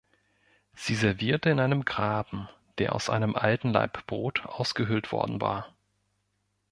Sie 0.73 0.95
servierte 0.95 1.51
in 1.51 1.59
einem 1.59 1.85
„Graben“, 1.85 2.49
der 2.79 2.95
aus 2.95 3.07
einem 3.11 3.35
„alten 3.35 3.69
Laib 3.71 4.07
Brot“ 4.07 4.43
ausgehöhlt 4.47 5.11
worden 5.11 5.39
war. 5.41 5.75